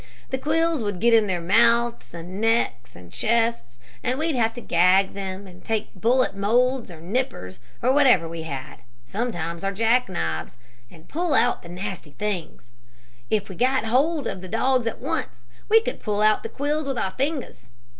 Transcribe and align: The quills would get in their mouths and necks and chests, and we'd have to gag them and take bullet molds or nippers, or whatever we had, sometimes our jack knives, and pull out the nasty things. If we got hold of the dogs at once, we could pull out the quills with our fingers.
The 0.31 0.39
quills 0.39 0.81
would 0.81 0.99
get 0.99 1.13
in 1.13 1.27
their 1.27 1.39
mouths 1.39 2.11
and 2.11 2.41
necks 2.41 2.95
and 2.95 3.13
chests, 3.13 3.77
and 4.01 4.17
we'd 4.17 4.33
have 4.33 4.51
to 4.53 4.59
gag 4.61 5.13
them 5.13 5.45
and 5.45 5.63
take 5.63 5.93
bullet 5.93 6.35
molds 6.35 6.89
or 6.89 6.99
nippers, 6.99 7.59
or 7.83 7.93
whatever 7.93 8.27
we 8.27 8.41
had, 8.41 8.77
sometimes 9.05 9.63
our 9.63 9.71
jack 9.71 10.09
knives, 10.09 10.55
and 10.89 11.07
pull 11.07 11.35
out 11.35 11.61
the 11.61 11.69
nasty 11.69 12.15
things. 12.17 12.71
If 13.29 13.47
we 13.47 13.53
got 13.53 13.85
hold 13.85 14.25
of 14.25 14.41
the 14.41 14.47
dogs 14.47 14.87
at 14.87 14.97
once, 14.99 15.41
we 15.69 15.81
could 15.81 15.99
pull 15.99 16.23
out 16.23 16.41
the 16.41 16.49
quills 16.49 16.87
with 16.87 16.97
our 16.97 17.11
fingers. 17.11 17.69